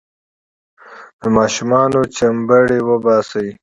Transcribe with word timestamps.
د 1.21 1.23
ماشومانو 1.37 1.99
چمبړې 2.15 2.79
وباسي. 2.89 3.47